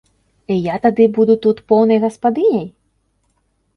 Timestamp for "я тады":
0.67-1.03